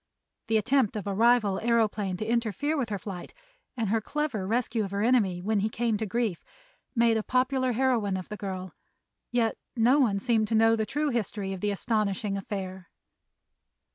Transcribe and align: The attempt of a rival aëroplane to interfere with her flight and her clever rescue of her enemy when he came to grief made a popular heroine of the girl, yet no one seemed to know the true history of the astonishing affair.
The 0.47 0.57
attempt 0.57 0.95
of 0.95 1.05
a 1.05 1.13
rival 1.13 1.59
aëroplane 1.61 2.17
to 2.17 2.25
interfere 2.25 2.75
with 2.75 2.89
her 2.89 2.97
flight 2.97 3.35
and 3.77 3.89
her 3.89 4.01
clever 4.01 4.47
rescue 4.47 4.83
of 4.83 4.89
her 4.89 5.03
enemy 5.03 5.43
when 5.43 5.59
he 5.59 5.69
came 5.69 5.95
to 5.97 6.07
grief 6.07 6.43
made 6.95 7.17
a 7.17 7.21
popular 7.21 7.73
heroine 7.73 8.17
of 8.17 8.27
the 8.27 8.35
girl, 8.35 8.73
yet 9.31 9.59
no 9.75 9.99
one 9.99 10.19
seemed 10.19 10.47
to 10.47 10.55
know 10.55 10.75
the 10.75 10.87
true 10.87 11.09
history 11.09 11.53
of 11.53 11.61
the 11.61 11.69
astonishing 11.69 12.35
affair. 12.35 12.89